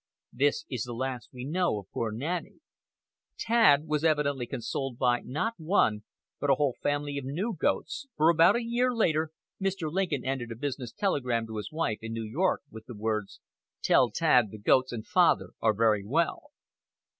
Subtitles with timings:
[0.33, 2.55] This is the last we know of poor Nanny."
[3.37, 6.03] Tad was evidently consoled by, not one,
[6.39, 9.29] but a whole family of new goats, for about a year later
[9.63, 9.91] Mr.
[9.91, 13.41] Lincoln ended a business telegram to his wife in New York with the words:
[13.83, 16.49] "Tell Tad the goats and Father are very well."